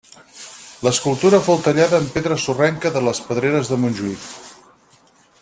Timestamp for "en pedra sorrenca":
2.05-2.93